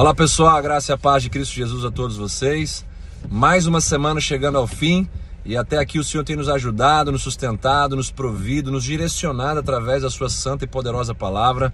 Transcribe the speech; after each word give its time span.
Olá 0.00 0.14
pessoal, 0.14 0.56
a 0.56 0.62
graça 0.62 0.92
e 0.92 0.94
a 0.94 0.96
paz 0.96 1.22
de 1.22 1.28
Cristo 1.28 1.54
Jesus 1.54 1.84
a 1.84 1.90
todos 1.90 2.16
vocês. 2.16 2.86
Mais 3.28 3.66
uma 3.66 3.82
semana 3.82 4.18
chegando 4.18 4.56
ao 4.56 4.66
fim 4.66 5.06
e 5.44 5.54
até 5.58 5.76
aqui 5.76 5.98
o 5.98 6.02
Senhor 6.02 6.24
tem 6.24 6.36
nos 6.36 6.48
ajudado, 6.48 7.12
nos 7.12 7.20
sustentado, 7.20 7.94
nos 7.94 8.10
provido, 8.10 8.72
nos 8.72 8.82
direcionado 8.82 9.60
através 9.60 10.00
da 10.00 10.08
Sua 10.08 10.30
santa 10.30 10.64
e 10.64 10.66
poderosa 10.66 11.14
palavra. 11.14 11.70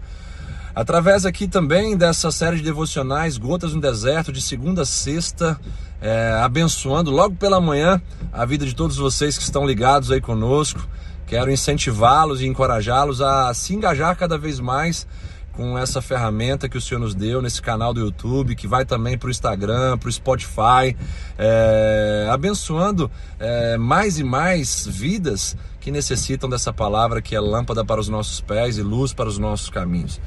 Através 0.75 1.25
aqui 1.25 1.47
também 1.47 1.97
dessa 1.97 2.33
série 2.33 2.57
de 2.57 2.65
devocionais 2.65 3.39
Gotas 3.39 3.75
no 3.75 3.81
Deserto, 3.81 4.33
de 4.33 4.43
segunda 4.43 4.83
a 4.83 4.85
sexta, 4.85 5.57
é, 6.01 6.33
abençoando 6.43 7.13
logo 7.13 7.37
pela 7.37 7.61
manhã 7.61 8.03
a 8.33 8.45
vida 8.45 8.67
de 8.67 8.75
todos 8.75 8.97
vocês 8.97 9.39
que 9.39 9.45
estão 9.45 9.65
ligados 9.65 10.11
aí 10.11 10.21
conosco. 10.21 10.85
Quero 11.29 11.49
incentivá-los 11.49 12.41
e 12.41 12.47
encorajá-los 12.47 13.21
a 13.21 13.55
se 13.55 13.73
engajar 13.73 14.17
cada 14.17 14.37
vez 14.37 14.59
mais 14.59 15.07
com 15.57 15.79
essa 15.79 16.03
ferramenta 16.03 16.69
que 16.69 16.77
o 16.77 16.81
Senhor 16.81 17.01
nos 17.01 17.15
deu 17.15 17.41
nesse 17.41 17.63
canal 17.63 17.95
do 17.95 18.01
YouTube, 18.01 18.55
que 18.55 18.69
vai 18.69 18.85
também 18.85 19.17
para 19.17 19.29
o 19.29 19.31
Instagram, 19.31 19.97
para 19.97 20.09
o 20.09 20.13
Spotify, 20.13 20.95
é, 21.39 22.29
abençoando 22.31 23.11
é, 23.41 23.79
mais 23.79 24.19
e 24.19 24.25
mais 24.25 24.87
vidas 24.87 25.57
que 25.81 25.91
necessitam 25.91 26.49
dessa 26.49 26.73
palavra 26.73 27.23
que 27.23 27.35
é 27.35 27.41
lâmpada 27.41 27.85
para 27.85 28.01
os 28.01 28.09
nossos 28.09 28.41
pés 28.41 28.77
e 28.77 28.83
luz 28.83 29.15
para 29.15 29.29
os 29.29 29.39
nossos 29.39 29.71
caminhos. 29.71 30.21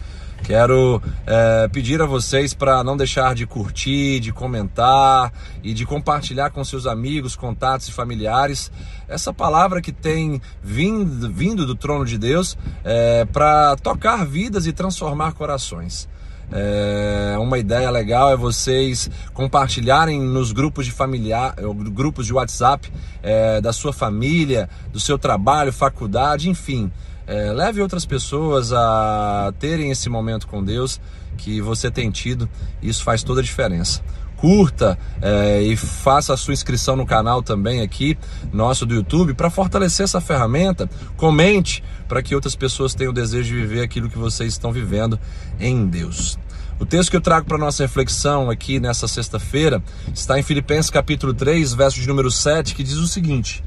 Quero 0.43 1.01
é, 1.25 1.67
pedir 1.67 2.01
a 2.01 2.05
vocês 2.05 2.53
para 2.53 2.83
não 2.83 2.97
deixar 2.97 3.35
de 3.35 3.45
curtir, 3.45 4.19
de 4.19 4.31
comentar 4.31 5.31
e 5.63 5.73
de 5.73 5.85
compartilhar 5.85 6.49
com 6.49 6.63
seus 6.63 6.85
amigos, 6.87 7.35
contatos 7.35 7.87
e 7.87 7.91
familiares 7.91 8.71
essa 9.07 9.33
palavra 9.33 9.81
que 9.81 9.91
tem 9.91 10.41
vindo, 10.61 11.31
vindo 11.31 11.65
do 11.65 11.75
trono 11.75 12.05
de 12.05 12.17
Deus 12.17 12.57
é, 12.83 13.25
para 13.25 13.75
tocar 13.77 14.25
vidas 14.25 14.67
e 14.67 14.71
transformar 14.71 15.33
corações. 15.33 16.07
É, 16.51 17.37
uma 17.39 17.59
ideia 17.59 17.91
legal 17.91 18.31
é 18.31 18.35
vocês 18.35 19.09
compartilharem 19.33 20.19
nos 20.19 20.51
grupos 20.51 20.85
de 20.85 20.91
familiar, 20.91 21.55
grupos 21.91 22.25
de 22.25 22.33
WhatsApp 22.33 22.91
é, 23.21 23.61
da 23.61 23.71
sua 23.71 23.93
família, 23.93 24.67
do 24.91 24.99
seu 24.99 25.17
trabalho, 25.17 25.71
faculdade, 25.71 26.49
enfim. 26.49 26.91
É, 27.29 27.53
leve 27.53 27.79
outras 27.79 28.07
pessoas 28.07 28.73
a 28.73 29.53
terem 29.59 29.91
esse 29.91 30.09
momento 30.09 30.47
com 30.47 30.63
Deus 30.63 30.99
que 31.37 31.61
você 31.61 31.91
tem 31.91 32.09
tido, 32.09 32.49
isso 32.81 33.03
faz 33.03 33.21
toda 33.21 33.39
a 33.39 33.43
diferença. 33.43 34.01
Curta 34.35 34.97
é, 35.21 35.61
e 35.61 35.77
faça 35.77 36.33
a 36.33 36.37
sua 36.37 36.55
inscrição 36.55 36.95
no 36.95 37.05
canal 37.05 37.43
também 37.43 37.81
aqui, 37.81 38.17
nosso 38.51 38.83
do 38.83 38.95
YouTube, 38.95 39.35
para 39.35 39.51
fortalecer 39.51 40.05
essa 40.05 40.19
ferramenta. 40.19 40.89
Comente 41.17 41.83
para 42.07 42.23
que 42.23 42.33
outras 42.33 42.55
pessoas 42.55 42.95
tenham 42.95 43.11
o 43.11 43.13
desejo 43.13 43.53
de 43.53 43.61
viver 43.61 43.83
aquilo 43.83 44.09
que 44.09 44.17
vocês 44.17 44.51
estão 44.53 44.71
vivendo 44.71 45.19
em 45.59 45.85
Deus. 45.85 46.35
O 46.79 46.85
texto 46.85 47.11
que 47.11 47.17
eu 47.17 47.21
trago 47.21 47.45
para 47.45 47.59
nossa 47.59 47.83
reflexão 47.83 48.49
aqui 48.49 48.79
nessa 48.79 49.07
sexta-feira 49.07 49.83
está 50.15 50.39
em 50.39 50.41
Filipenses 50.41 50.89
capítulo 50.89 51.31
3, 51.31 51.75
verso 51.75 51.99
de 52.01 52.07
número 52.07 52.31
7, 52.31 52.73
que 52.73 52.81
diz 52.81 52.95
o 52.95 53.07
seguinte: 53.07 53.63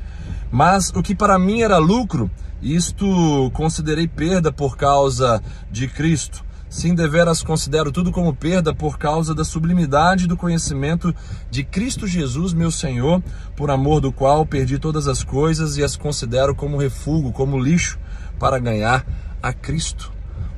Mas 0.53 0.91
o 0.91 1.03
que 1.03 1.15
para 1.15 1.39
mim 1.39 1.63
era 1.63 1.79
lucro, 1.79 2.31
isto 2.61 3.51
considerei 3.55 4.07
perda 4.07 4.53
por 4.53 4.77
causa 4.77 5.43
de 5.71 5.89
Cristo. 5.89 6.45
Sim, 6.69 6.95
deveras 6.95 7.43
considero 7.43 7.91
tudo 7.91 8.13
como 8.13 8.35
perda 8.35 8.75
por 8.75 8.99
causa 8.99 9.35
da 9.35 9.45
sublimidade 9.45 10.27
do 10.27 10.37
conhecimento 10.37 11.15
de 11.51 11.65
Cristo 11.65 12.07
Jesus, 12.07 12.53
meu 12.53 12.71
Senhor, 12.71 13.23
por 13.57 13.71
amor 13.71 14.01
do 14.01 14.13
qual 14.13 14.45
perdi 14.45 14.79
todas 14.79 15.09
as 15.09 15.25
coisas 15.25 15.77
e 15.77 15.83
as 15.83 15.97
considero 15.97 16.55
como 16.55 16.79
refúgio, 16.79 17.33
como 17.33 17.59
lixo, 17.59 17.99
para 18.39 18.59
ganhar 18.59 19.07
a 19.43 19.53
Cristo. 19.53 20.13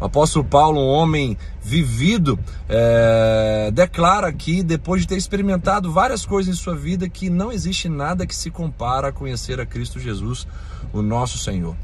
O 0.04 0.06
apóstolo 0.06 0.44
Paulo, 0.44 0.78
um 0.78 0.86
homem 0.86 1.34
vivido, 1.62 2.38
é, 2.68 3.70
declara 3.72 4.26
aqui, 4.26 4.62
depois 4.62 5.00
de 5.00 5.08
ter 5.08 5.16
experimentado 5.16 5.90
várias 5.90 6.26
coisas 6.26 6.54
em 6.54 6.58
sua 6.58 6.76
vida, 6.76 7.08
que 7.08 7.30
não 7.30 7.50
existe 7.50 7.88
nada 7.88 8.26
que 8.26 8.36
se 8.36 8.50
compara 8.50 9.08
a 9.08 9.12
conhecer 9.12 9.58
a 9.58 9.64
Cristo 9.64 9.98
Jesus, 9.98 10.46
o 10.92 11.00
nosso 11.00 11.38
Senhor 11.38 11.74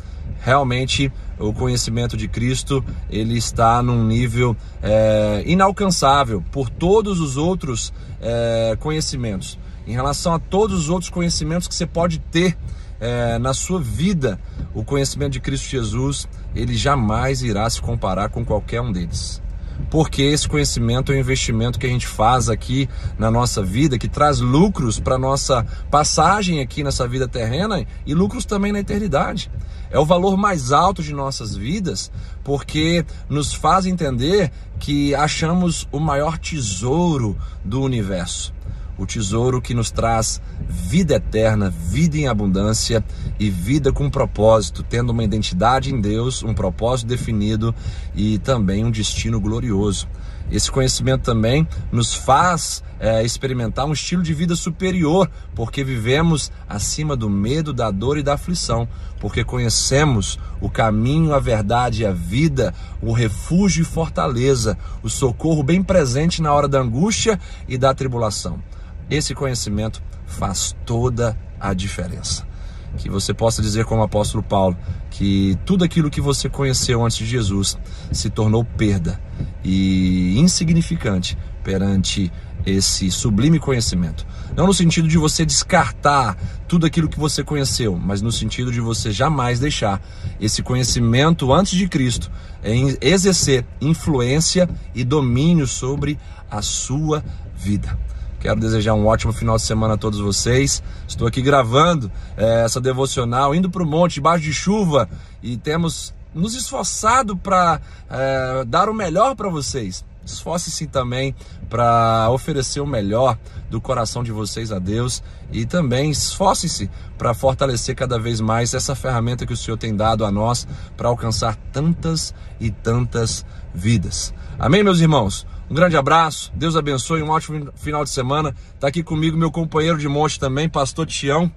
realmente 0.42 1.10
o 1.38 1.52
conhecimento 1.52 2.16
de 2.16 2.28
Cristo 2.28 2.84
ele 3.10 3.36
está 3.36 3.82
num 3.82 4.06
nível 4.06 4.56
é, 4.82 5.42
inalcançável 5.44 6.42
por 6.52 6.70
todos 6.70 7.20
os 7.20 7.36
outros 7.36 7.92
é, 8.20 8.76
conhecimentos. 8.78 9.58
Em 9.86 9.92
relação 9.92 10.34
a 10.34 10.38
todos 10.38 10.78
os 10.78 10.88
outros 10.88 11.10
conhecimentos 11.10 11.66
que 11.66 11.74
você 11.74 11.86
pode 11.86 12.18
ter 12.18 12.56
é, 13.00 13.38
na 13.38 13.54
sua 13.54 13.80
vida, 13.80 14.38
o 14.74 14.84
conhecimento 14.84 15.32
de 15.32 15.40
Cristo 15.40 15.68
Jesus 15.68 16.28
ele 16.54 16.76
jamais 16.76 17.42
irá 17.42 17.68
se 17.68 17.80
comparar 17.80 18.28
com 18.28 18.44
qualquer 18.44 18.80
um 18.80 18.92
deles 18.92 19.40
porque 19.88 20.22
esse 20.22 20.48
conhecimento 20.48 21.12
é 21.12 21.16
um 21.16 21.18
investimento 21.18 21.78
que 21.78 21.86
a 21.86 21.90
gente 21.90 22.06
faz 22.06 22.48
aqui 22.48 22.88
na 23.18 23.30
nossa 23.30 23.62
vida, 23.62 23.98
que 23.98 24.08
traz 24.08 24.40
lucros 24.40 25.00
para 25.00 25.16
nossa 25.16 25.64
passagem 25.90 26.60
aqui 26.60 26.84
nessa 26.84 27.06
vida 27.08 27.26
terrena 27.26 27.86
e 28.04 28.14
lucros 28.14 28.44
também 28.44 28.72
na 28.72 28.80
eternidade. 28.80 29.50
É 29.90 29.98
o 29.98 30.04
valor 30.04 30.36
mais 30.36 30.72
alto 30.72 31.02
de 31.02 31.12
nossas 31.12 31.56
vidas, 31.56 32.10
porque 32.44 33.04
nos 33.28 33.54
faz 33.54 33.86
entender 33.86 34.52
que 34.78 35.14
achamos 35.14 35.88
o 35.90 35.98
maior 35.98 36.38
tesouro 36.38 37.36
do 37.64 37.80
universo 37.82 38.52
o 39.00 39.06
tesouro 39.06 39.62
que 39.62 39.72
nos 39.72 39.90
traz 39.90 40.42
vida 40.68 41.14
eterna, 41.14 41.70
vida 41.70 42.18
em 42.18 42.28
abundância 42.28 43.02
e 43.38 43.48
vida 43.48 43.90
com 43.90 44.10
propósito, 44.10 44.82
tendo 44.82 45.10
uma 45.10 45.24
identidade 45.24 45.92
em 45.92 46.00
Deus, 46.00 46.42
um 46.42 46.52
propósito 46.52 47.08
definido 47.08 47.74
e 48.14 48.38
também 48.38 48.84
um 48.84 48.90
destino 48.90 49.40
glorioso. 49.40 50.06
Esse 50.50 50.70
conhecimento 50.70 51.22
também 51.22 51.66
nos 51.90 52.12
faz 52.12 52.82
é, 52.98 53.24
experimentar 53.24 53.86
um 53.86 53.92
estilo 53.92 54.22
de 54.22 54.34
vida 54.34 54.56
superior, 54.56 55.30
porque 55.54 55.82
vivemos 55.84 56.50
acima 56.68 57.16
do 57.16 57.30
medo, 57.30 57.72
da 57.72 57.90
dor 57.90 58.18
e 58.18 58.22
da 58.22 58.34
aflição, 58.34 58.86
porque 59.20 59.44
conhecemos 59.44 60.38
o 60.60 60.68
caminho, 60.68 61.32
a 61.32 61.38
verdade 61.38 62.02
e 62.02 62.06
a 62.06 62.12
vida, 62.12 62.74
o 63.00 63.12
refúgio 63.12 63.82
e 63.82 63.84
fortaleza, 63.84 64.76
o 65.02 65.08
socorro 65.08 65.62
bem 65.62 65.82
presente 65.82 66.42
na 66.42 66.52
hora 66.52 66.68
da 66.68 66.80
angústia 66.80 67.40
e 67.68 67.78
da 67.78 67.94
tribulação. 67.94 68.60
Esse 69.10 69.34
conhecimento 69.34 70.02
faz 70.24 70.74
toda 70.86 71.36
a 71.58 71.74
diferença. 71.74 72.48
Que 72.96 73.08
você 73.08 73.32
possa 73.34 73.62
dizer, 73.62 73.84
como 73.84 74.00
o 74.00 74.04
apóstolo 74.04 74.42
Paulo, 74.42 74.76
que 75.10 75.56
tudo 75.64 75.84
aquilo 75.84 76.10
que 76.10 76.20
você 76.20 76.48
conheceu 76.48 77.04
antes 77.04 77.18
de 77.18 77.26
Jesus 77.26 77.78
se 78.12 78.30
tornou 78.30 78.64
perda 78.64 79.20
e 79.64 80.38
insignificante 80.38 81.36
perante 81.62 82.32
esse 82.66 83.10
sublime 83.10 83.58
conhecimento. 83.58 84.26
Não 84.56 84.66
no 84.66 84.74
sentido 84.74 85.08
de 85.08 85.16
você 85.16 85.46
descartar 85.46 86.36
tudo 86.68 86.86
aquilo 86.86 87.08
que 87.08 87.18
você 87.18 87.42
conheceu, 87.42 87.96
mas 87.96 88.20
no 88.20 88.30
sentido 88.30 88.70
de 88.70 88.80
você 88.80 89.10
jamais 89.10 89.60
deixar 89.60 90.00
esse 90.40 90.62
conhecimento 90.62 91.52
antes 91.52 91.78
de 91.78 91.88
Cristo 91.88 92.30
em 92.62 92.96
exercer 93.00 93.64
influência 93.80 94.68
e 94.94 95.04
domínio 95.04 95.66
sobre 95.66 96.18
a 96.50 96.60
sua 96.60 97.24
vida. 97.56 97.98
Quero 98.40 98.58
desejar 98.58 98.94
um 98.94 99.06
ótimo 99.06 99.34
final 99.34 99.56
de 99.56 99.62
semana 99.62 99.94
a 99.94 99.96
todos 99.98 100.18
vocês. 100.18 100.82
Estou 101.06 101.28
aqui 101.28 101.42
gravando 101.42 102.10
é, 102.36 102.64
essa 102.64 102.80
devocional, 102.80 103.54
indo 103.54 103.70
para 103.70 103.82
o 103.82 103.86
monte, 103.86 104.14
debaixo 104.14 104.42
de 104.42 104.52
chuva, 104.52 105.08
e 105.42 105.58
temos 105.58 106.14
nos 106.34 106.54
esforçado 106.54 107.36
para 107.36 107.80
é, 108.08 108.64
dar 108.64 108.88
o 108.88 108.94
melhor 108.94 109.36
para 109.36 109.50
vocês. 109.50 110.04
Esforce-se 110.24 110.86
também 110.86 111.34
para 111.68 112.28
oferecer 112.30 112.80
o 112.80 112.86
melhor 112.86 113.38
do 113.68 113.80
coração 113.80 114.22
de 114.22 114.32
vocês 114.32 114.70
a 114.70 114.78
Deus 114.78 115.22
e 115.52 115.64
também 115.64 116.10
esforce-se 116.10 116.90
para 117.16 117.34
fortalecer 117.34 117.94
cada 117.94 118.18
vez 118.18 118.40
mais 118.40 118.74
essa 118.74 118.94
ferramenta 118.94 119.46
que 119.46 119.52
o 119.52 119.56
Senhor 119.56 119.76
tem 119.76 119.94
dado 119.94 120.24
a 120.24 120.30
nós 120.30 120.66
para 120.96 121.08
alcançar 121.08 121.56
tantas 121.72 122.34
e 122.58 122.70
tantas 122.70 123.44
vidas. 123.74 124.34
Amém, 124.58 124.82
meus 124.82 125.00
irmãos? 125.00 125.46
Um 125.70 125.74
grande 125.74 125.96
abraço, 125.96 126.50
Deus 126.54 126.74
abençoe, 126.74 127.22
um 127.22 127.30
ótimo 127.30 127.72
final 127.76 128.02
de 128.02 128.10
semana. 128.10 128.54
Tá 128.80 128.88
aqui 128.88 129.02
comigo 129.02 129.36
meu 129.36 129.52
companheiro 129.52 129.96
de 129.98 130.08
monte 130.08 130.38
também, 130.38 130.68
pastor 130.68 131.06
Tião, 131.06 131.50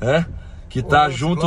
é? 0.00 0.24
Que 0.68 0.82
tá 0.82 1.06
oh, 1.06 1.10
junto, 1.10 1.46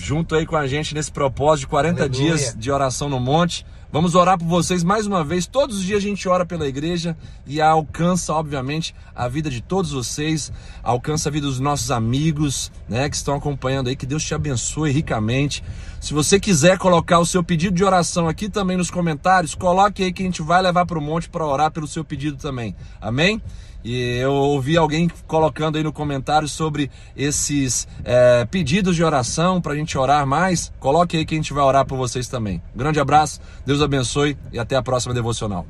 junto 0.00 0.34
aí 0.34 0.44
com 0.44 0.56
a 0.56 0.66
gente 0.66 0.94
nesse 0.94 1.12
propósito 1.12 1.66
de 1.66 1.66
40 1.68 2.02
Aleluia. 2.02 2.20
dias 2.20 2.56
de 2.58 2.70
oração 2.70 3.08
no 3.08 3.20
monte. 3.20 3.64
Vamos 3.92 4.16
orar 4.16 4.36
por 4.36 4.46
vocês 4.46 4.82
mais 4.82 5.06
uma 5.06 5.22
vez. 5.22 5.46
Todos 5.46 5.78
os 5.78 5.84
dias 5.84 5.98
a 5.98 6.06
gente 6.06 6.28
ora 6.28 6.44
pela 6.44 6.66
igreja 6.66 7.16
e 7.46 7.60
alcança, 7.60 8.32
obviamente, 8.32 8.92
a 9.14 9.28
vida 9.28 9.48
de 9.48 9.60
todos 9.60 9.92
vocês, 9.92 10.52
alcança 10.82 11.28
a 11.28 11.32
vida 11.32 11.46
dos 11.46 11.60
nossos 11.60 11.92
amigos, 11.92 12.72
né, 12.88 13.08
que 13.08 13.14
estão 13.14 13.36
acompanhando 13.36 13.88
aí. 13.88 13.94
Que 13.94 14.04
Deus 14.04 14.24
te 14.24 14.34
abençoe 14.34 14.90
ricamente. 14.90 15.62
Se 16.00 16.12
você 16.12 16.40
quiser 16.40 16.78
colocar 16.78 17.20
o 17.20 17.26
seu 17.26 17.44
pedido 17.44 17.76
de 17.76 17.84
oração 17.84 18.28
aqui 18.28 18.48
também 18.48 18.76
nos 18.76 18.90
comentários, 18.90 19.54
coloque 19.54 20.02
aí 20.02 20.12
que 20.12 20.22
a 20.22 20.26
gente 20.26 20.42
vai 20.42 20.60
levar 20.60 20.84
para 20.84 20.98
o 20.98 21.02
monte 21.02 21.28
para 21.28 21.46
orar 21.46 21.70
pelo 21.70 21.86
seu 21.86 22.04
pedido 22.04 22.36
também. 22.36 22.74
Amém? 23.00 23.40
E 23.88 24.18
eu 24.18 24.32
ouvi 24.32 24.76
alguém 24.76 25.08
colocando 25.28 25.76
aí 25.76 25.84
no 25.84 25.92
comentário 25.92 26.48
sobre 26.48 26.90
esses 27.16 27.86
é, 28.04 28.44
pedidos 28.44 28.96
de 28.96 29.04
oração 29.04 29.60
para 29.60 29.74
a 29.74 29.76
gente 29.76 29.96
orar 29.96 30.26
mais. 30.26 30.72
Coloque 30.80 31.16
aí 31.16 31.24
que 31.24 31.36
a 31.36 31.38
gente 31.38 31.52
vai 31.52 31.62
orar 31.62 31.86
por 31.86 31.96
vocês 31.96 32.26
também. 32.26 32.60
grande 32.74 32.98
abraço, 32.98 33.40
Deus 33.76 33.84
abençoe 33.84 34.38
e 34.50 34.58
até 34.58 34.74
a 34.74 34.82
próxima 34.82 35.12
devocional. 35.12 35.66